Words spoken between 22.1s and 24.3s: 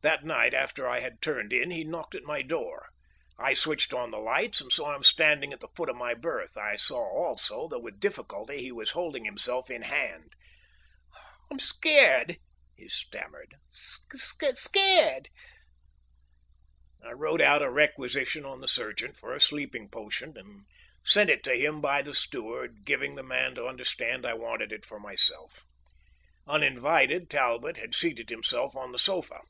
steward, giving the man to understand